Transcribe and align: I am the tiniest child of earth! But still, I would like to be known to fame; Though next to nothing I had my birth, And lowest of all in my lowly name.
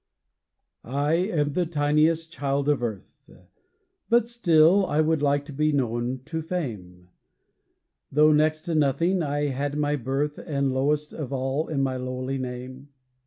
I 0.83 1.13
am 1.13 1.53
the 1.53 1.67
tiniest 1.67 2.31
child 2.33 2.67
of 2.69 2.81
earth! 2.81 3.29
But 4.09 4.27
still, 4.27 4.83
I 4.87 4.99
would 4.99 5.21
like 5.21 5.45
to 5.45 5.53
be 5.53 5.71
known 5.71 6.21
to 6.25 6.41
fame; 6.41 7.09
Though 8.11 8.31
next 8.31 8.63
to 8.63 8.73
nothing 8.73 9.21
I 9.21 9.49
had 9.49 9.77
my 9.77 9.95
birth, 9.97 10.39
And 10.39 10.73
lowest 10.73 11.13
of 11.13 11.31
all 11.31 11.67
in 11.67 11.83
my 11.83 11.97
lowly 11.97 12.39
name. 12.39 12.89